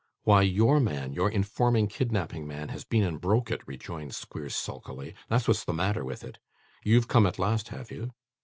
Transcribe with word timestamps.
'Why, 0.23 0.41
your 0.41 0.79
man, 0.79 1.13
your 1.13 1.29
informing 1.29 1.85
kidnapping 1.87 2.47
man, 2.47 2.69
has 2.69 2.83
been 2.83 3.03
and 3.03 3.21
broke 3.21 3.51
it,' 3.51 3.61
rejoined 3.67 4.15
Squeers 4.15 4.55
sulkily; 4.55 5.13
'that's 5.29 5.47
what's 5.47 5.63
the 5.63 5.73
matter 5.75 6.03
with 6.03 6.23
it. 6.23 6.39
You've 6.83 7.07
come 7.07 7.27
at 7.27 7.37
last, 7.37 7.67
have 7.67 7.91
you? 7.91 8.11